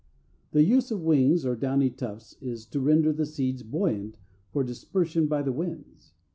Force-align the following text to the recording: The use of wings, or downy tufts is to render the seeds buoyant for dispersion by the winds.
The 0.51 0.63
use 0.63 0.89
of 0.89 1.03
wings, 1.03 1.45
or 1.45 1.55
downy 1.55 1.91
tufts 1.91 2.35
is 2.41 2.65
to 2.65 2.79
render 2.79 3.13
the 3.13 3.27
seeds 3.27 3.61
buoyant 3.61 4.17
for 4.51 4.63
dispersion 4.63 5.27
by 5.27 5.43
the 5.43 5.53
winds. 5.53 6.13